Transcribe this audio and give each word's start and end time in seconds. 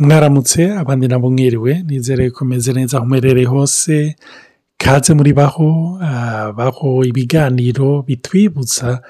mwaramutse 0.00 0.60
abandi 0.82 1.08
nabo 1.08 1.30
mwiriwe. 1.30 1.82
Nizere 1.86 2.30
ko 2.30 2.44
meze 2.44 2.72
neza 2.72 2.96
aho 2.98 3.06
muherereye 3.06 3.46
hose. 3.46 4.16
Kaze 4.78 5.14
muri 5.14 5.32
baho 5.32 5.98
baho 6.56 7.04
ibiganiro 7.04 8.02
bitwibutsa 8.02 9.02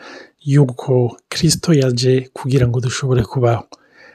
yuko 0.45 1.17
kirisito 1.31 1.71
yaje 1.75 2.29
kugira 2.33 2.69
ngo 2.69 2.81
dushobore 2.81 3.23
kubaho. 3.23 3.65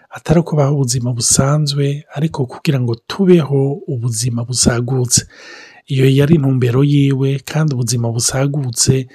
Atari 0.10 0.42
kubaho 0.42 0.76
ubuzima 0.76 1.14
busanzwe 1.14 2.04
ariko 2.16 2.46
kugira 2.46 2.80
ngo 2.80 2.96
tubeho 3.08 3.72
ubuzima 3.88 4.44
busagutse. 4.44 5.26
Iyo 5.88 6.10
yari 6.10 6.36
intumbero 6.36 6.84
yiwe 6.84 7.40
kandi 7.46 7.74
ubuzima 7.76 8.12
busagutse 8.12 9.08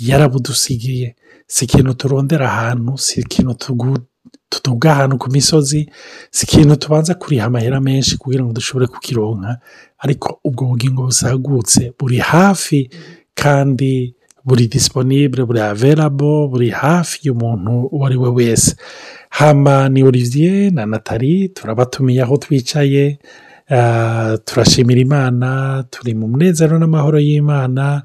yarabudusigiye. 0.00 1.16
Si 1.46 1.64
ikintu 1.64 1.94
turondera 1.94 2.46
ahantu 2.52 2.98
si 2.98 3.20
ikintu 3.20 3.54
tuduga 4.48 4.90
ahantu 4.92 5.18
ku 5.18 5.28
misozi 5.30 5.90
si 6.30 6.46
ikintu 6.46 6.76
tubanza 6.76 7.14
kuriha 7.14 7.46
amahera 7.46 7.80
menshi 7.80 8.16
kugira 8.18 8.44
ngo 8.44 8.52
dushobore 8.52 8.86
kukironka 8.86 9.58
ariko 9.98 10.40
ubwo 10.44 10.64
bugingo 10.72 11.02
busagutse 11.08 11.92
buri 11.98 12.18
hafi 12.18 12.90
kandi 13.34 14.14
buri 14.44 14.66
disiponibure 14.68 15.44
buri 15.44 15.60
averabo 15.60 16.48
buri 16.48 16.70
hafi 16.70 17.28
y'umuntu 17.28 17.88
uwo 17.92 18.06
ari 18.06 18.16
we 18.16 18.28
wese. 18.30 18.76
Hama 19.30 19.88
ni 19.88 20.02
olivier 20.02 20.72
na 20.72 20.86
natali 20.86 21.48
turabatumiye 21.48 22.22
aho 22.22 22.36
twicaye 22.36 23.18
turashimira 24.44 25.00
imana 25.00 25.84
turi 25.90 26.14
mu 26.14 26.26
munezero 26.28 26.78
n'amahoro 26.78 27.18
y'imana 27.20 28.02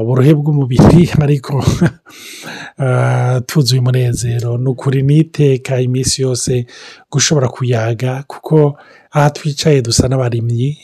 uburohe 0.00 0.32
bw'umubiri 0.34 1.02
ariko 1.24 1.64
tuzuye 3.46 3.80
umunezero 3.80 4.58
ni 4.58 4.68
ukuri 4.68 5.02
n'iteka 5.02 5.80
iminsi 5.80 6.22
yose 6.22 6.66
gushobora 7.12 7.48
kuyaga 7.48 8.24
kuko 8.26 8.76
aha 9.14 9.30
twicaye 9.30 9.82
dusa 9.82 10.08
n'abarimyi 10.08 10.78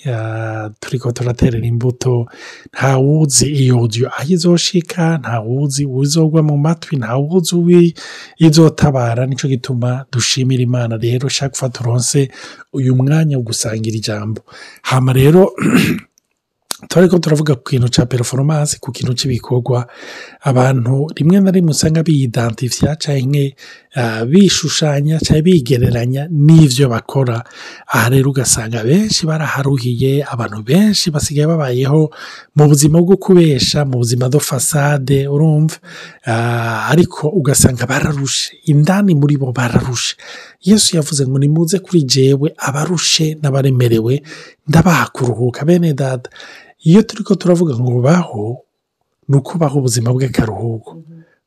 turi 0.81 0.99
ko 0.99 1.13
turaterera 1.13 1.67
imbuto 1.67 2.27
ntawuzi 2.75 3.47
iyo 3.63 3.81
odiyo 3.83 4.09
aho 4.09 4.33
izoshika 4.35 5.19
ntawuzi 5.19 5.83
uzogwa 5.87 6.41
mu 6.43 6.57
matwi 6.59 6.97
ntawuzi 6.97 7.55
uwi 7.55 7.95
izotabara 8.39 9.27
ni 9.27 9.35
cyo 9.37 9.49
gituma 9.49 10.05
dushimira 10.13 10.63
imana 10.63 10.95
rero 10.97 11.27
ushaka 11.27 11.53
gufata 11.55 11.81
uronse 11.81 12.31
uyu 12.73 12.97
mwanya 12.97 13.37
wo 13.37 13.43
gusangira 13.43 13.97
ijambo. 13.97 14.41
Hama 14.83 15.13
rero 15.13 15.51
turi 16.89 17.09
ko 17.09 17.19
turavuga 17.19 17.55
ku 17.57 17.63
kintu 17.71 17.89
cya 17.89 18.07
perforomance 18.07 18.79
ku 18.81 18.91
kintu 18.93 19.13
cy'ibikorwa 19.15 19.87
abantu 20.43 21.07
rimwe 21.17 21.41
na 21.41 21.51
rimwe 21.51 21.71
usanga 21.71 22.03
biyidantifiya 22.03 22.97
cyangwa 22.97 23.45
bishushanya 24.31 25.19
cyangwa 25.21 25.43
bigereranya 25.45 26.23
n'ibyo 26.31 26.89
bakora. 26.89 27.43
Aha 27.91 28.09
rero 28.11 28.31
ugasanga 28.31 28.83
benshi 28.87 29.27
baraharuhiye 29.27 30.25
abantu 30.25 30.63
benshi 30.63 31.11
basigaye 31.11 31.47
babayeho 31.47 32.11
mu 32.57 32.65
buzima 32.71 32.99
bwo 33.03 33.17
kubesha 33.19 33.85
mu 33.85 33.99
buzima 33.99 34.29
do 34.31 34.39
fasade 34.41 35.27
urumva? 35.27 35.77
Ariko 36.91 37.29
ugasanga 37.29 37.87
bararushe. 37.87 38.57
Indani 38.71 39.15
muri 39.15 39.37
bo 39.37 39.53
bararushe. 39.53 40.17
Yesu 40.63 40.97
yavuze 40.97 41.27
ngo 41.27 41.39
nimuze 41.39 41.79
kuri 41.79 42.03
jewe 42.03 42.55
abarushe 42.59 43.37
n'abaremerewe 43.43 44.23
ndabaha 44.69 45.07
kuruhuka. 45.13 45.65
Bene 45.67 45.93
dada 45.95 46.31
iyo 46.89 47.01
turi 47.03 47.23
ko 47.25 47.35
turavuga 47.35 47.75
ngo 47.79 48.01
baho 48.01 48.45
ni 49.29 49.37
ukubaho 49.37 49.79
ubuzima 49.79 50.09
bw'akaruhuko 50.15 50.91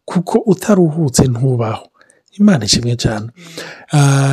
kuko 0.06 0.36
utaruhutse 0.52 1.24
ntubaho. 1.32 1.86
Imana 2.40 2.66
ishimwe 2.66 2.96
cyane 2.96 3.28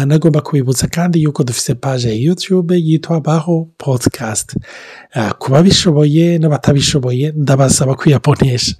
nagomba 0.06 0.40
kubibutsa 0.40 0.86
kandi 0.88 1.22
yuko 1.22 1.44
dufite 1.44 1.74
paje 1.74 2.08
ya 2.08 2.14
yutube 2.14 2.76
yitwa 2.78 3.20
baho 3.20 3.68
podikasti 3.78 4.56
ku 5.38 5.50
babishoboye 5.52 6.38
n'abatabishoboye 6.38 7.32
ndabasaba 7.36 7.94
kwiyaponesha 7.94 8.74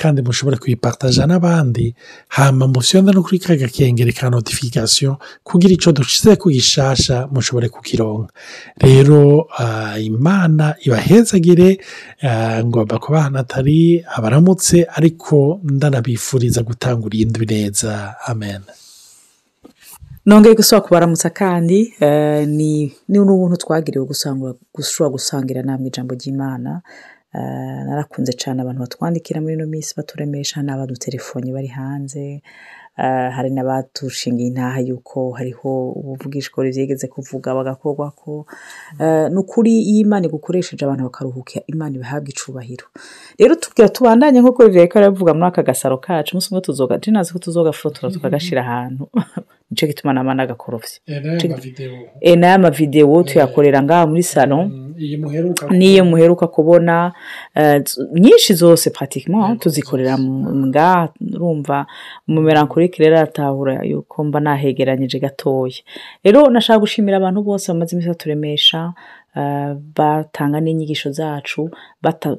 kandi 0.00 0.22
mushobore 0.22 0.56
kuyipataja 0.56 1.26
n'abandi 1.26 1.94
hama 2.28 2.66
musiyonda 2.68 3.12
no 3.12 3.22
kuri 3.22 3.38
ka 3.38 3.56
gakengeri 3.56 4.12
ka 4.12 4.30
notifikasiyo 4.30 5.18
kugira 5.44 5.74
icyo 5.74 5.92
dushyize 5.92 6.36
ku 6.36 6.50
gishasha 6.50 7.28
mushobore 7.32 7.68
kukironka 7.68 8.32
rero 8.82 9.46
imana 10.00 10.74
ibahezagire 10.86 11.78
ngomba 12.64 12.98
kubaha 12.98 13.30
natali 13.30 14.04
abaramutse 14.16 14.86
ariko 14.96 15.60
ndanabifuriza 15.64 16.62
gutangura 16.62 17.14
iyindi 17.16 17.46
neza 17.46 18.14
amen. 18.26 18.62
Nongeye 20.26 20.54
gusaba 20.54 20.82
kubaramutsa 20.82 21.30
kandi 21.30 21.78
ni 22.46 22.90
n'ubuntu 23.08 23.56
twagiriwe 23.56 24.04
gushobora 24.74 25.12
gusangira 25.14 25.62
namwe 25.62 25.88
ijambo 25.88 26.14
ry'imana. 26.14 26.80
Narakunze 27.86 28.32
cyane 28.32 28.62
abantu 28.62 28.80
batwandikira 28.84 29.40
muri 29.40 29.54
ino 29.54 29.66
minsi 29.66 29.92
baturemesha 29.96 30.62
n'abadutelefoni 30.62 31.52
bari 31.52 31.68
hanze. 31.78 32.42
Hari 33.36 33.50
n'abatushingiye 33.50 34.48
intaha 34.48 34.80
y'uko 34.88 35.18
hariho 35.38 35.70
ubuvugishwa 35.98 36.64
byigeze 36.64 37.06
kuvuga 37.14 37.54
bagakorwa 37.58 38.10
ko 38.20 38.46
ni 39.32 39.38
ukuri 39.42 39.72
iyo 39.90 40.00
imana 40.04 40.26
igukoresheje 40.26 40.82
abantu 40.84 41.04
bakaruhuka 41.08 41.60
imana 41.72 41.92
ibahabwa 41.96 42.28
icubahiro. 42.30 42.86
Rero 43.40 43.54
tubwira 43.54 43.88
tubandanye 43.88 44.38
nk'uko 44.40 44.60
bivuye 44.66 44.86
ko 44.90 44.98
aravuga 44.98 45.34
muri 45.34 45.48
aka 45.50 45.62
gasaro 45.68 45.96
kacu 46.04 46.30
umunsi 46.32 46.48
umwe 46.50 46.60
tuzoga 46.66 46.98
tunazi 47.02 47.32
ko 47.32 47.38
tuzogafotora 47.38 48.12
tukagashyira 48.14 48.60
ahantu. 48.66 49.04
Nicyo 49.70 49.86
gituma 49.88 50.12
nama 50.12 50.34
n'agakorofye 50.34 50.98
n'aya 52.36 52.58
mavidewo 52.58 53.22
tuyakorera 53.22 53.82
ngaha 53.82 54.06
muri 54.06 54.22
salo 54.22 54.70
n'iyo 55.70 56.04
muheruka 56.04 56.46
kubona. 56.46 57.12
nyinshi 58.14 58.54
zose 58.54 58.90
patikima 58.90 59.56
tuzikorera 59.56 60.18
ngaha 60.18 61.08
urumva 61.34 61.86
umumerankorike 62.28 63.02
rero 63.02 63.16
aratahura 63.16 63.82
yuko 63.84 64.24
mba 64.24 64.40
nahegeranyije 64.40 65.18
gatoya. 65.18 65.80
Rero 66.24 66.50
nashaka 66.50 66.78
gushimira 66.80 67.16
abantu 67.16 67.42
bose 67.42 67.72
bamaze 67.72 67.92
iminsi 67.96 68.08
baturemesha 68.08 68.92
batanga 69.96 70.60
n'inyigisho 70.60 71.10
zacu 71.12 71.70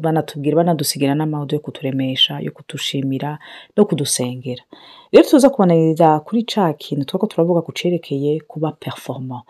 banatubwira 0.03 0.55
banadusigira 0.57 1.15
n'amahoro 1.15 1.55
yo 1.55 1.59
kuturemesha 1.59 2.39
yo 2.39 2.51
kudushimira 2.51 3.39
no 3.77 3.85
kudusengera. 3.85 4.63
Rero 5.11 5.27
tuza 5.29 5.49
kubananiriza 5.49 6.19
kuri 6.19 6.43
cya 6.43 6.73
kintu 6.73 7.05
tuba 7.05 7.27
turavuga 7.27 7.61
ku 7.61 7.71
cyerekeye 7.71 8.39
kuba 8.47 8.71
perforoma 8.71 9.43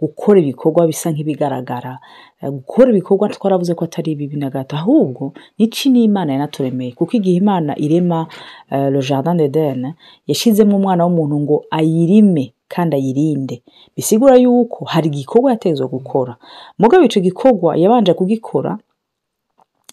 gukora 0.00 0.40
ibikorwa 0.40 0.86
bisa 0.86 1.10
nk'ibigaragara. 1.10 1.98
Gukora 2.42 2.90
ibikorwa 2.90 3.28
twaravuze 3.28 3.74
ko 3.74 3.84
atari 3.84 4.14
bibi 4.14 4.36
na 4.36 4.50
gato 4.50 4.76
ahubwo 4.76 5.32
n'iki 5.58 5.88
n'imana 5.90 6.32
yanaturemeye? 6.32 6.92
Kuko 6.92 7.16
igihe 7.16 7.36
imana 7.40 7.72
irema 7.78 8.26
le 8.70 9.00
jardin 9.02 9.36
d'Eden 9.36 9.94
yashyizemo 10.26 10.76
umwana 10.76 11.04
w'umuntu 11.06 11.36
ngo 11.40 11.56
ayirime. 11.70 12.52
Kandi 12.68 12.96
ayirinde 12.96 13.62
bisigura 13.96 14.36
yuko 14.36 14.84
hari 14.84 15.06
igikorwa 15.08 15.50
yatezwe 15.50 15.86
gukora. 15.88 16.36
Mugabo 16.78 17.04
icyo 17.04 17.20
gikorwa 17.22 17.76
yabanje 17.76 18.12
kugikora 18.14 18.78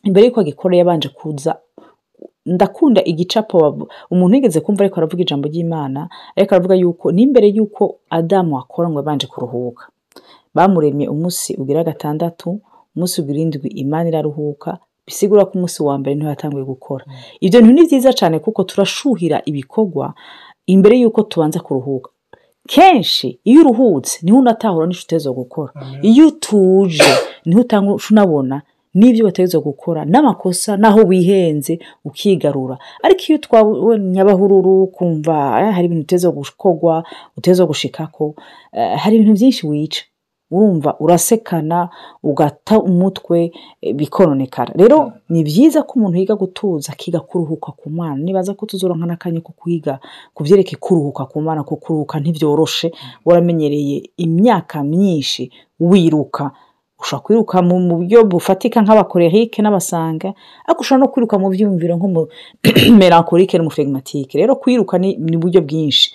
imbere 0.03 0.25
y'uko 0.25 0.39
agikora 0.39 0.73
yabanje 0.77 1.09
kuza 1.09 1.55
ndakunda 2.45 3.01
igicapo 3.03 3.87
umuntu 4.11 4.35
yigeze 4.35 4.59
kumva 4.61 4.83
ariko 4.83 4.97
aravuga 4.99 5.21
ijambo 5.23 5.47
ry'imana 5.47 6.09
ariko 6.35 6.51
aravuga 6.55 6.75
yuko 6.75 7.05
n'imbere 7.15 7.47
y'uko 7.55 7.83
adamu 8.09 8.59
akora 8.59 8.89
ngo 8.89 8.99
yabanje 8.99 9.27
kuruhuka. 9.27 9.83
Bamuremye 10.55 11.07
umunsi 11.09 11.55
ugira 11.55 11.83
gatandatu 11.87 12.59
umunsi 12.95 13.21
ugira 13.21 13.39
indwi 13.39 13.69
imana 13.83 14.09
iraruhuka 14.11 14.77
bisigura 15.07 15.45
ko 15.45 15.51
umunsi 15.55 15.79
wa 15.83 15.95
mbere 15.97 16.15
ni 16.15 16.23
ho 16.23 16.29
yatanguye 16.29 16.65
gukora. 16.67 17.05
Ibyo 17.39 17.61
bintu 17.63 17.73
ni 17.81 17.87
byiza 17.87 18.11
cyane 18.13 18.39
kuko 18.43 18.63
turashuhira 18.67 19.41
ibikorwa 19.45 20.13
imbere 20.67 20.95
y'uko 21.01 21.23
tubanza 21.23 21.59
kuruhuka. 21.63 22.09
Kenshi 22.67 23.39
iyo 23.43 23.61
uruhutse 23.61 24.19
ni 24.23 24.31
ho 24.31 24.37
unatahura 24.37 24.85
n'inshuti 24.87 25.17
zo 25.19 25.33
gukora. 25.33 25.71
Iyo 26.01 26.27
utuje 26.27 27.03
ni 27.45 27.55
ho 27.55 27.63
unabona 28.11 28.61
n'ibyo 28.95 29.25
bategereza 29.25 29.59
gukora 29.59 30.05
n'amakosa 30.05 30.77
n'aho 30.77 31.01
wihenze 31.09 31.79
ukigarura. 32.05 32.77
Ariko 33.03 33.21
iyo 33.29 33.37
twawe 33.37 33.99
nyabahururu 33.99 34.87
kumva 34.87 35.33
hari 35.75 35.85
ibintu 35.85 36.03
uteze 36.03 36.27
gukorwa 36.31 37.03
uteze 37.37 37.65
gushikako 37.65 38.35
hari 38.97 39.15
ibintu 39.15 39.33
byinshi 39.33 39.67
wica. 39.67 40.01
Urumva 40.53 40.95
urasekana 40.99 41.89
ugata 42.23 42.79
umutwe 42.79 43.51
bikononekara. 43.95 44.73
Rero 44.75 45.11
ni 45.29 45.43
byiza 45.43 45.81
ko 45.83 45.91
umuntu 45.97 46.17
yiga 46.17 46.35
gutuza 46.35 46.91
akiga 46.93 47.19
kuruhuka 47.19 47.71
ku 47.71 47.89
mwana 47.89 48.21
nibaza 48.23 48.53
ko 48.53 48.65
tuzoronka 48.65 49.05
n'akanya 49.05 49.41
ko 49.41 49.51
kwiga 49.57 49.99
ku 50.33 50.43
byerekeye 50.43 50.77
kuruhuka 50.79 51.25
ku 51.25 51.41
mwana 51.41 51.63
ko 51.63 51.75
kuruhuka 51.75 52.19
ntibyoroshe. 52.19 52.91
Waramenyereye 53.25 54.09
imyaka 54.17 54.83
myinshi 54.83 55.51
wiruka. 55.79 56.51
Ushobora 57.03 57.23
kwiruka 57.25 57.55
mu 57.61 57.75
buryo 57.97 58.23
bufatika 58.23 58.77
nk'abakorerike 58.81 59.59
n'abasanga 59.61 60.29
ariko 60.65 60.81
ushobora 60.81 61.01
no 61.03 61.11
kwiruka 61.11 61.35
mu 61.41 61.47
byumviro 61.51 61.93
nk'umumerankorike 61.99 63.55
n'umufegmatike 63.59 64.37
rero 64.39 64.55
kwiruka 64.55 64.95
ni 65.01 65.35
uburyo 65.35 65.59
bwinshi. 65.67 66.07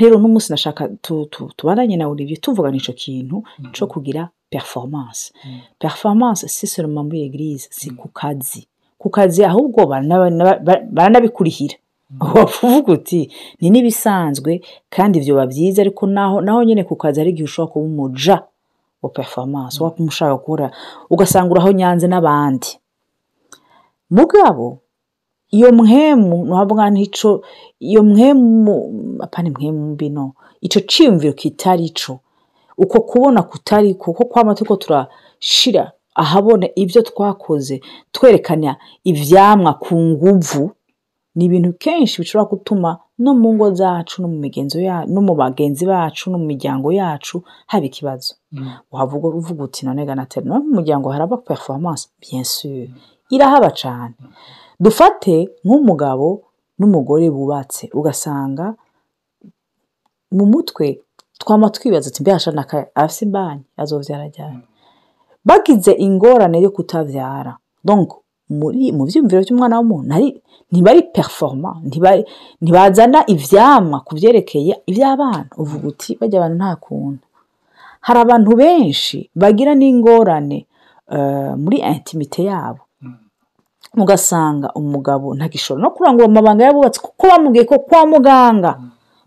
Rero 0.00 0.16
uno 0.16 0.28
munsi 0.28 0.48
nashaka 0.52 0.88
tu- 1.04 1.26
tu- 1.32 1.50
tubandanye 1.56 1.96
na 1.96 2.08
Olivier 2.08 2.40
tuvugana 2.40 2.76
ico 2.76 2.92
kintu 2.92 3.36
co 3.76 3.86
kugira 3.86 4.28
performance. 4.50 5.32
Performance 5.78 6.48
si 6.48 6.66
seulement 6.66 7.04
muri 7.06 7.22
eglise 7.28 7.68
si 7.70 7.90
ku 7.90 8.08
kazi 8.08 8.66
ku 8.98 9.08
kazi 9.10 9.44
ahubwo 9.44 9.86
barana- 9.86 10.58
ba- 10.66 10.82
baranabikurihira 10.96 11.76
wavuga 12.34 12.92
uti 12.98 13.30
ni 13.60 13.70
n'ibisanzwe 13.70 14.60
kandi 14.90 15.18
ibyo 15.22 15.34
biba 15.34 15.46
byiza 15.46 15.78
ariko 15.82 16.06
naho 16.06 16.40
naho 16.40 16.60
nyine 16.66 16.82
ku 16.84 16.96
kazi 16.96 17.20
hari 17.20 17.30
igihe 17.30 17.44
ushobora 17.46 17.72
kuba 17.72 17.86
umuja 17.86 18.36
wa 19.02 19.08
performance 19.08 19.78
waba 19.82 19.96
umushaka 19.96 20.34
gukora 20.36 20.66
ugasanga 21.10 21.50
uraho 21.54 21.70
nyanze 21.72 22.06
n'abandi. 22.10 22.70
Mugabo 24.10 24.78
iyo 25.50 25.72
mwemu 25.72 26.44
ntabwo 26.46 26.90
ntico 26.90 27.42
iyo 27.80 28.02
mwemu 28.02 28.74
apana 29.20 29.50
mwemu 29.50 29.86
mbi 29.92 30.08
no 30.10 30.32
ico 30.60 30.80
ciyumviro 30.80 31.32
kitari 31.32 31.84
ico 31.86 32.20
uko 32.78 33.00
kubona 33.00 33.42
kutari 33.42 33.94
kuko 33.94 34.24
kwama 34.24 34.54
turiko 34.54 34.76
turashira 34.76 35.92
ahabona 36.14 36.66
ibyo 36.74 37.02
twakoze 37.02 37.80
twerekana 38.12 38.76
ivyamwa 39.04 39.74
ku 39.74 39.96
nguvu 40.00 40.70
ni 41.34 41.44
ibintu 41.44 41.72
kenshi 41.72 42.20
bishobora 42.20 42.50
gutuma 42.50 42.98
no 43.18 43.34
mu 43.34 43.54
ngo 43.54 43.74
zacu 43.74 44.22
no 44.22 44.28
mu 44.28 44.38
migenzo 44.38 44.80
yacu 44.80 45.12
no 45.12 45.20
mu 45.22 45.34
bagenzi 45.34 45.86
bacu 45.86 46.30
no 46.30 46.38
mu 46.38 46.44
miryango 46.46 46.92
yacu 46.92 47.42
haba 47.66 47.86
ikibazo. 47.86 48.34
Wavuga 48.92 49.28
uvuga 49.28 49.64
uti 49.64 49.86
none 49.86 50.04
ganateri 50.06 50.46
no 50.48 50.58
mu 50.60 50.74
muryango 50.80 51.08
haraba 51.12 51.36
performance 51.36 52.08
bien 52.20 52.42
sûr. 52.44 52.88
Irahaba 53.30 53.70
cane. 53.70 54.14
Dufate 54.80 55.48
nk'umugabo 55.64 56.42
n'umugore 56.78 57.30
bubatse. 57.30 57.90
Ugasanga 57.92 58.74
mu 60.36 60.44
mutwe 60.52 60.86
twama 61.38 61.70
twibaza 61.70 62.08
ati 62.10 62.22
mbe 62.22 62.32
ashana 62.32 62.62
afise 62.94 63.24
imbanyi? 63.24 63.64
Azovyara 63.76 64.26
ryari? 64.28 64.58
Bagize 65.44 65.92
ingorane 65.92 66.60
yo 66.64 66.70
kutavyara. 66.70 67.56
Donc 67.84 68.08
muri 68.50 68.92
mu 68.92 69.04
vyiyumviro 69.06 69.42
vy'umwana 69.42 69.78
w'umuntu 69.78 70.14
ntibari 70.70 71.02
performa 71.14 71.70
ntibazana 72.62 73.20
ivyamwa 73.34 74.00
ku 74.06 74.14
vyerekeye 74.16 74.72
ivy'abana. 74.90 75.50
Uvuga 75.58 75.88
uti 75.88 76.10
barya 76.18 76.38
abantu 76.40 76.56
nta 76.58 76.72
kuntu. 76.76 77.24
Hari 78.06 78.18
abantu 78.24 78.50
benshi 78.56 79.18
bagira 79.40 79.72
n'ingorane 79.74 80.58
eh, 81.14 81.52
muri 81.62 81.76
intimite 81.78 82.42
yabo. 82.50 82.82
Ugasanga 83.96 84.72
umugabo 84.74 85.34
ntagishobora 85.34 85.82
no 85.82 85.90
kurangura 85.90 86.26
amabanga 86.26 86.64
yabubatse 86.64 87.00
kuko 87.00 87.26
bamubwiye 87.26 87.64
ko 87.64 87.78
kwa 87.78 88.06
muganga 88.06 88.80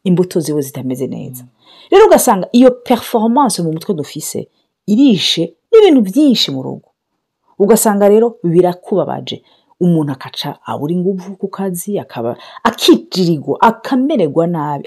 imbuto 0.04 0.39
ziwe 0.39 0.62
zitameze 0.62 1.07
neza. 1.07 1.44
Rero 1.92 2.06
ugasanga 2.07 2.48
iyo 2.51 2.71
performance 2.71 3.62
mu 3.62 3.71
mutwe 3.74 3.94
dufise 3.95 4.48
irishe 4.88 5.54
n'ibintu 5.71 6.01
byinshi 6.01 6.51
mu 6.51 6.63
rugo 6.63 6.89
ugasanga 7.60 8.10
rero 8.10 8.38
birakubabaje. 8.44 9.44
Umuntu 9.83 10.12
akaca 10.15 10.50
abura 10.65 10.94
ingufu 10.94 11.36
ku 11.36 11.48
kazi 11.48 12.00
akaba 12.00 12.38
akijirirwa 12.63 13.57
akamererwa 13.62 14.48
nabi 14.48 14.86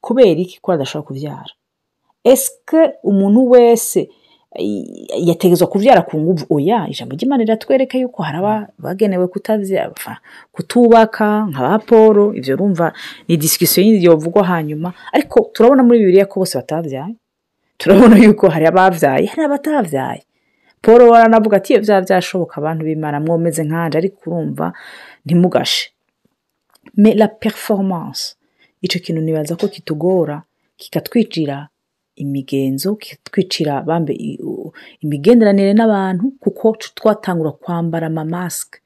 kubera 0.00 0.40
iki? 0.40 0.60
Ko 0.60 0.72
adashobora 0.72 1.06
kubyara 1.08 1.52
esike 2.24 2.80
umuntu 3.02 3.50
wese 3.50 4.10
yategetswe 5.28 5.66
kubyara 5.66 6.02
ku 6.02 6.16
nguvu. 6.20 6.46
Oya 6.50 6.88
ijambo 6.88 7.14
ry'imana 7.16 7.44
riratwereka 7.44 7.98
yuko 7.98 8.22
hari 8.22 8.38
abagenewe 8.38 9.28
kutubaka 10.52 11.46
nka 11.50 11.60
ba 11.62 11.78
paul 11.78 12.36
ibyo 12.36 12.54
urumva 12.54 12.92
ni 13.28 13.36
disikisiyo 13.36 13.84
yindi 13.86 14.04
yovugwa 14.06 14.44
hanyuma. 14.44 14.92
Ariko 15.12 15.50
turabona 15.52 15.82
muri 15.82 15.98
bibiliya 15.98 16.26
ko 16.26 16.40
bose 16.40 16.58
batabyaye 16.58 17.14
turabona 17.78 18.16
yuko 18.18 18.48
hari 18.48 18.66
ababyaye 18.66 19.26
hari 19.26 19.42
abatabyaye 19.44 20.22
paul 20.82 21.02
waranavuga 21.02 21.56
ati 21.56 21.72
iyo 21.72 21.80
byaba 21.82 22.02
byashoboka 22.06 22.56
abantu 22.56 22.84
b'imana 22.84 23.20
mwomeze 23.20 23.62
nkanje. 23.64 23.98
Ariko 23.98 24.18
urumva 24.30 24.72
ntimugashe. 25.24 25.90
La 26.96 27.28
performance 27.28 28.34
icyo 28.82 29.00
kintu 29.00 29.20
nibaza 29.22 29.56
ko 29.56 29.68
kitugora 29.68 30.42
kikatwicira 30.76 31.68
imigenzo 32.24 32.98
u- 34.42 34.72
imigenderanire 35.00 35.72
n'abantu 35.74 36.24
kuko 36.42 36.76
twatangura 36.98 37.50
kwambara 37.62 38.06
amamasike 38.10 38.78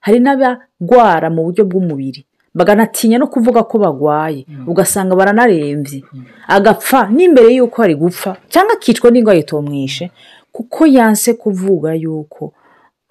hari 0.00 0.18
n'abagwara 0.20 1.30
mu 1.32 1.40
buryo 1.48 1.64
bw'umubiri. 1.64 2.24
Baganatinya 2.54 3.18
no 3.18 3.26
kuvuga 3.26 3.62
ko 3.66 3.78
bagwaye. 3.82 4.46
Ugasanga 4.66 5.16
baranarembye 5.18 6.04
agapfa 6.46 7.08
n'imbere 7.10 7.48
y'uko 7.56 7.82
ari 7.82 7.94
gupfa 7.98 8.36
cyangwa 8.52 8.74
akicwa 8.78 9.10
n'indwara 9.10 9.38
itomwishe 9.42 10.10
kuko 10.54 10.86
yanse 10.86 11.34
kuvuga 11.34 11.94
yuko 11.98 12.52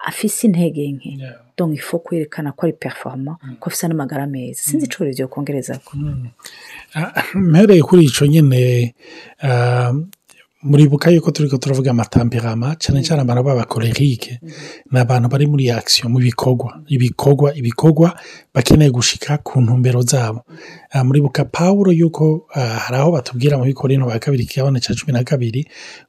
afise 0.04 0.46
intege 0.46 0.92
nke. 0.92 1.18
Donc 1.56 1.74
ifo 1.76 1.98
kwerekana 1.98 2.52
ko 2.52 2.66
ari 2.66 2.72
performa 2.72 3.36
ko 3.60 3.70
afise 3.70 3.88
n'amagara 3.88 4.26
meza. 4.26 4.62
Sinzi 4.62 4.86
ico 4.86 5.04
rivyo 5.04 5.28
kongereza 5.28 5.78
ko 5.84 5.96
mpereye 7.34 7.82
kuri 7.82 8.04
icyo 8.04 8.26
nyine 8.26 8.94
ah, 9.42 9.92
muribuka 10.62 11.10
yuko 11.10 11.30
turi 11.30 11.48
ko 11.50 11.58
turavuga 11.58 11.90
amatamperama 11.90 12.76
cyane 12.80 13.02
cyane 13.04 13.20
abantu 13.22 13.42
b'abakorerike 13.44 14.40
ni 14.90 14.98
abantu 14.98 15.28
bari 15.28 15.46
muri 15.46 15.70
akisiyo 15.70 16.08
mu 16.08 16.18
bikorwa. 16.18 16.80
Ibikorwa 16.88 17.54
ibikorwa 17.54 18.16
bakeneye 18.54 18.90
gushika 18.90 19.38
ku 19.44 19.60
ntumbero 19.60 20.00
zabo. 20.02 20.40
Ah, 20.48 20.83
muribuka 21.04 21.44
pawulo 21.44 21.92
yuko 21.92 22.46
ah, 22.54 22.78
hari 22.86 22.96
aho 22.96 23.10
batubwira 23.12 23.58
mu 23.58 23.64
bikorino 23.64 24.06
ba 24.06 24.18
kabiri 24.18 24.46
kigabane 24.46 24.80
cya 24.80 24.94
cumi 24.94 25.12
na 25.12 25.24
kabiri 25.24 25.66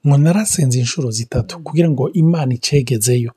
ngo 0.07 0.17
narasenze 0.17 0.79
inshuro 0.79 1.11
zitatu 1.11 1.59
kugira 1.63 1.89
ngo 1.89 2.11
imana 2.13 2.53
icegezeyo. 2.53 3.31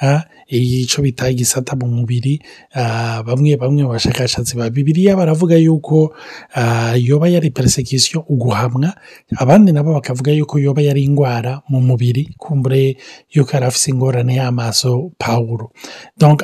Ah, 0.00 0.24
icyo 0.48 1.02
bita 1.02 1.28
igisata 1.30 1.76
mu 1.76 1.86
mubiri 1.92 2.40
ah, 2.74 3.22
bamwe 3.26 3.56
bamwe 3.56 3.82
mu 3.84 3.88
bashakashatsi 3.92 4.56
ba 4.56 4.70
bibiliya 4.70 5.16
baravuga 5.16 5.56
yuko 5.60 6.14
ah, 6.54 6.96
yoba 6.96 7.28
yari 7.28 7.50
persecution 7.50 8.24
uguhamwa 8.28 8.94
abandi 9.36 9.72
nabo 9.72 9.92
bakavuga 9.92 10.32
yuko 10.32 10.58
yoba 10.58 10.80
yari 10.82 11.04
indwara 11.04 11.60
mu 11.68 11.80
mubiri 11.80 12.32
kumbure 12.38 12.96
yuko 13.32 13.50
yari 13.52 13.66
afise 13.66 13.90
ingorane 13.90 14.34
y'amaso 14.40 15.12
pawulo 15.18 15.72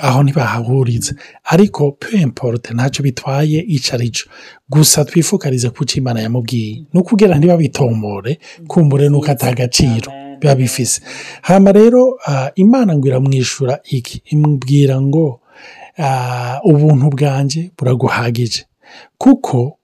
aho 0.02 0.22
ntibahahuriza. 0.22 1.14
Ariko 1.44 1.92
peu 1.92 2.18
importe 2.20 2.74
ntacyo 2.74 3.02
bitwaye 3.04 3.58
ico 3.68 3.94
arico 3.94 4.28
gusa 4.70 5.04
twifukarize 5.04 5.70
ku 5.70 5.84
cyo 5.84 5.98
imana 6.00 6.20
yamubwiye? 6.20 6.84
Ni 6.92 7.00
ukubwira 7.00 7.38
ntibabitomore 7.38 8.38
kumbure 8.68 9.08
nuko 9.08 9.30
atagaciro 9.30 10.12
biba 10.40 10.54
bifise 10.54 11.00
hama 11.42 11.72
rero 11.72 12.18
ah, 12.26 12.50
imana 12.54 12.96
ngo 12.96 13.06
iramwishura 13.08 13.78
iki? 13.84 14.22
Imubwira 14.32 15.00
ngo 15.00 15.40
ah, 15.98 16.60
ubuntu 16.64 17.10
bwanjye 17.10 17.70
buraguhagije. 17.78 18.64
Kuko 19.18 19.76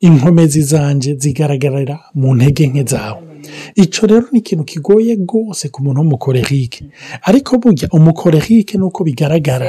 inkomezi 0.00 0.62
zanjye 0.62 1.14
zigaragarira 1.14 1.98
mu 2.14 2.34
ntege 2.34 2.66
nke 2.66 2.82
zawe. 2.84 3.22
Icyo 3.74 4.06
rero 4.06 4.26
ni 4.32 4.38
ikintu 4.38 4.64
kigoye 4.64 5.14
rwose 5.14 5.68
ku 5.68 5.82
muntu 5.84 6.00
w'umukorerike. 6.00 6.84
Ariko 7.28 7.58
burya 7.58 7.88
umukorerike 7.92 8.78
ni 8.78 8.84
uko 8.84 9.04
bigaragara 9.04 9.66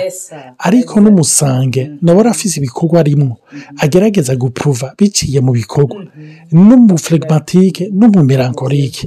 ariko 0.68 0.94
n'umusange 1.02 1.82
nawe 2.02 2.20
arafise 2.20 2.56
ibikorwa 2.60 3.00
arimwo 3.00 3.38
agerageza 3.84 4.36
gupuruva 4.36 4.94
biciye 4.98 5.40
mu 5.42 5.52
bikorwa. 5.52 6.00
N'umufuregimatike 6.52 7.84
n'umumerankorike 7.94 9.04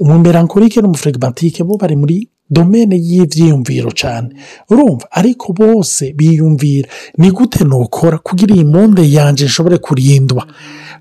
umumerankorike 0.00 0.80
n'umufuregimatike 0.80 1.60
bo 1.64 1.76
bari 1.76 1.96
muri 1.96 2.16
domene 2.50 2.96
y'ibyiyumviro 3.08 3.90
cyane 4.00 4.28
urumva 4.70 5.06
ariko 5.10 5.52
bose 5.52 6.12
biyumvira. 6.18 6.88
Ni 7.18 7.30
gute 7.30 7.64
nukora 7.64 8.18
kugira 8.18 8.54
iyi 8.54 8.64
monde 8.64 9.02
yanjye 9.16 9.44
nshobore 9.46 9.78
kurindwa? 9.78 10.42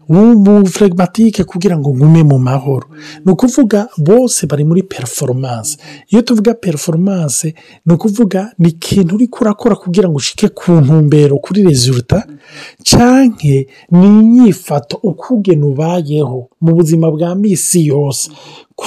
Umufuregimatike 0.10 1.43
kugira 1.43 1.77
ngo 1.77 1.89
ngume 1.96 2.24
mu 2.24 2.39
mahoro. 2.39 2.88
Ni 3.25 3.31
ukuvuga 3.31 3.88
bose 3.98 4.48
bari 4.48 4.63
muri 4.63 4.84
perforomance 4.84 5.77
iyo 6.10 6.22
tuvuga 6.22 6.53
perforomance 6.53 7.55
ni 7.86 7.93
ukuvuga 7.93 8.51
ni 8.60 8.70
ikintu 8.70 9.15
uri 9.15 9.27
kurakora 9.27 9.75
kugira 9.75 10.10
ngo 10.10 10.15
ushike 10.17 10.48
ku 10.50 10.72
ntumbero 10.72 11.38
kuri 11.38 11.63
resulta 11.63 12.27
canke 12.84 13.67
ni 13.91 14.08
inyifato 14.08 14.98
ukugena 15.03 15.65
ubayeho 15.67 16.50
mu 16.62 16.72
buzima 16.75 17.12
bwa 17.12 17.36
misi 17.36 17.86
yose. 17.88 18.31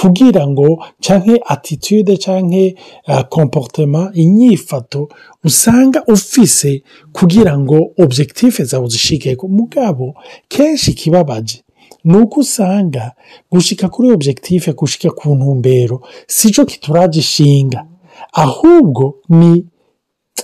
Kugira 0.01 0.47
ngo 0.47 0.67
canke 1.01 1.35
attitude 1.45 2.17
canke 2.17 2.75
uh, 3.07 3.21
comportement 3.29 4.11
inyifato 4.15 5.09
usanga 5.43 6.03
ufise 6.07 6.83
kugira 7.13 7.59
ngo 7.59 7.77
objectif 7.97 8.61
zawe 8.61 8.85
uzishikeko 8.85 9.47
mugabo. 9.47 10.15
Kenshi 10.47 10.91
ikibabaje 10.91 11.61
ni 12.03 12.17
uko 12.17 12.39
usanga 12.39 13.11
gushika 13.51 13.89
kuri 13.89 14.11
objectif 14.11 14.69
gushika 14.75 15.09
ku 15.11 15.35
ntumbero 15.35 16.01
sico 16.27 16.65
kituraje 16.65 17.19
ishinga 17.19 17.85
ahubwo 18.33 19.15
ni 19.29 19.65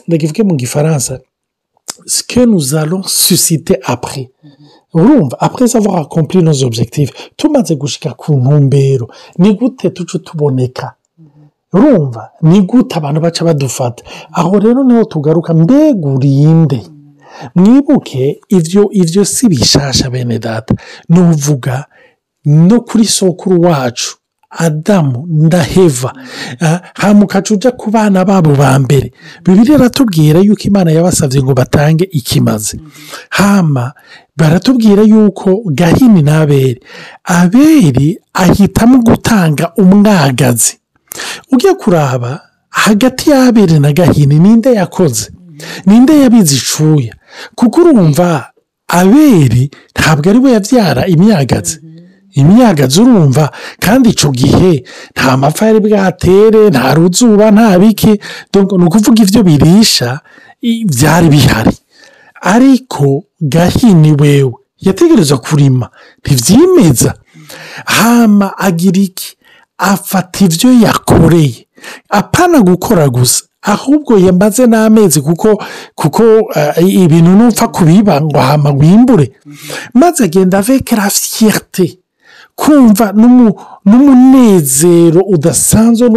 ndakivuge 0.07 0.43
mu 0.43 0.55
gifaransa 0.55 1.19
ce 2.07 2.23
que 2.23 2.45
nous 2.45 2.73
allons 2.75 3.03
susciter 3.07 3.77
après. 3.83 4.29
Urumva 4.93 5.39
apurese 5.39 5.77
avoir 5.77 5.99
accompli 6.01 6.41
nos 6.41 6.63
objectifs 6.63 7.13
tumaze 7.35 7.75
gushika 7.75 8.13
ku 8.13 8.33
ntumbero 8.33 9.09
ni 9.37 9.53
gute 9.53 9.89
tuca 9.89 10.19
tuboneka? 10.19 10.93
Urumva 11.73 12.29
ni 12.41 12.61
gute 12.61 12.95
abantu 12.97 13.21
baca 13.21 13.45
badufata? 13.45 14.03
Aho 14.33 14.59
rero 14.59 14.83
ni 14.83 14.93
ho 14.93 15.03
tugaruka 15.05 15.53
mbega 15.53 16.07
urinde? 16.09 16.81
Mwibuke 17.55 18.41
ivyo 18.49 18.89
ivyo 18.91 19.25
si 19.25 19.47
bishasha 19.49 20.09
bene 20.09 20.39
data. 20.39 20.75
Nuvuga 21.09 21.85
no 22.45 22.81
kuri 22.81 23.05
sokuru 23.05 23.61
wacu 23.61 24.17
adamu 24.51 25.25
ndaheva 25.29 26.13
hamukaca 26.93 27.51
uja 27.53 27.71
ku 27.71 27.91
bana 27.91 28.25
babo 28.25 28.55
ba 28.55 28.79
mbere. 28.79 29.11
Bibiri 29.43 29.73
iratubwira 29.73 30.39
yuko 30.39 30.61
imana 30.63 30.91
yabasabye 30.91 31.43
ngo 31.43 31.53
batange 31.53 32.03
ikimaze 32.11 32.79
hama 33.29 33.93
baratubwira 34.37 35.01
yuko 35.03 35.61
gahini 35.65 36.21
n'aberi 36.21 36.81
aberi 37.23 38.17
ahitamo 38.33 38.97
gutanga 39.03 39.71
umwagazi. 39.77 40.77
Ujya 41.51 41.73
kuraba 41.73 42.41
hagati 42.69 43.29
y'aberi 43.29 43.79
na 43.79 43.91
gahini 43.93 44.39
ninde 44.39 44.73
yakoze? 44.73 45.31
Ninde 45.85 46.19
yabizi 46.19 46.55
icuya? 46.55 47.15
Kuko 47.55 47.81
urumva 47.81 48.51
aberi 48.87 49.71
ntabwo 49.95 50.29
ari 50.29 50.39
we 50.39 50.51
yabyara 50.51 51.07
imyagazi. 51.07 51.79
Imyagazi 52.33 53.01
urumva 53.01 53.51
kandi 53.79 54.09
icyo 54.09 54.31
gihe 54.31 54.83
nta 55.15 55.37
mapfa 55.37 55.65
yari 55.65 55.79
bwatere 55.79 56.69
nta 56.69 56.93
ruzuba 56.93 57.51
nta 57.51 57.79
biki. 57.79 58.13
Ni 58.53 58.85
ukuvuga 58.85 59.23
ibyo 59.23 59.43
birisha 59.43 60.19
byari 60.85 61.27
bihari. 61.29 61.75
Ariko 62.41 63.23
gahini 63.41 64.11
wewe 64.11 64.53
yategereza 64.79 65.37
kurima 65.37 65.89
ntibyimeza 66.25 67.13
hama 67.85 68.57
agira 68.57 69.01
iki? 69.01 69.35
Afata 69.77 70.45
ibyo 70.45 70.69
yakoreye. 70.73 71.67
Apana 72.09 72.59
gukora 72.61 73.09
gusa. 73.09 73.43
Ahubwo 73.61 74.17
yamaze 74.17 74.65
n'amezi 74.67 75.21
kuko 75.21 75.63
kuko 75.95 76.23
ibintu 76.81 77.29
nupfa 77.31 77.67
kubiba 77.67 78.21
ngo 78.21 78.39
hama 78.39 78.69
wimbure. 78.71 79.31
Maze 79.93 80.23
agenda 80.23 80.57
avekera 80.57 81.09
fiyete 81.09 81.97
kumva 82.55 83.13
n'umunezero 83.85 85.21
udasanzwe 85.33 86.07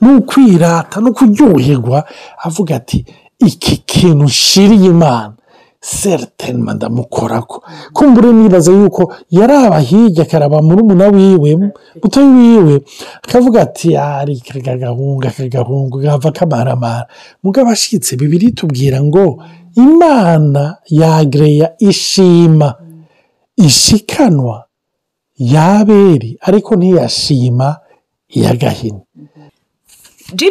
n'ukwirata 0.00 1.00
no 1.00 1.12
kuryoherwa 1.12 2.04
avuga 2.46 2.76
ati 2.76 3.04
iki 3.38 3.76
kintu 3.76 4.24
nshiriye 4.24 4.86
imana 4.90 5.32
seritema 5.80 6.74
ndamukorako. 6.74 7.62
Kumbure 7.92 8.32
nibaza 8.32 8.72
yuko 8.72 9.14
yaraba 9.30 9.78
hirya 9.80 10.22
akaraba 10.22 10.62
murumuna 10.62 11.06
wiwe 11.08 11.56
muto 12.02 12.20
wiwe 12.20 12.82
akavuga 13.22 13.62
ati 13.62 13.96
ari 13.96 14.40
kagahunga 14.40 15.30
kagahunga 15.30 15.98
gahava 15.98 16.30
kamaramara. 16.32 17.06
Mugabo 17.42 17.70
ashitse 17.70 18.16
bibiri 18.16 18.50
tubwira 18.52 19.02
ngo 19.02 19.42
imana 19.76 20.76
yagereya 20.90 21.72
ishima 21.78 22.74
ishikanwa 23.56 24.64
yaberi 25.38 26.38
ariko 26.40 26.76
ntiyashima 26.76 27.76
iy'agahini 28.36 29.00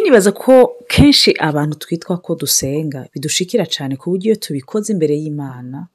nibaza 0.02 0.32
ko 0.32 0.72
kenshi 0.88 1.30
abantu 1.38 1.74
twitwa 1.82 2.16
ko 2.24 2.34
dusenga 2.34 3.08
bidushikira 3.12 3.66
cyane 3.66 3.96
ku 3.96 4.10
buryo 4.10 4.26
iyo 4.32 4.36
tubikoze 4.40 4.92
imbere 4.92 5.14
y'imana 5.22 5.86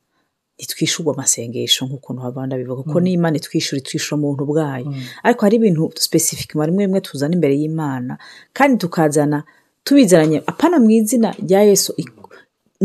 ntitwishyurwa 0.57 1.13
amasengesho 1.17 1.85
nk'ukuntu 1.89 2.21
abandi 2.21 2.53
bivuga 2.61 2.83
kuko 2.85 2.99
n'imana 3.01 3.35
itwishyura 3.41 3.79
itwishyura 3.81 4.17
umuntu 4.21 4.41
ubwayo. 4.45 4.85
Ariko 5.25 5.41
hari 5.45 5.55
ibintu 5.57 5.89
sipesifike 5.97 6.53
rimwe 6.53 6.85
rimwe 6.85 7.01
tuzana 7.01 7.33
imbere 7.33 7.53
y'imana 7.61 8.13
kandi 8.53 8.77
tukazana 8.77 9.43
tubizananye 9.83 10.37
apana 10.51 10.77
mu 10.79 10.89
izina 10.93 11.33
rya 11.43 11.61
yesu 11.69 11.89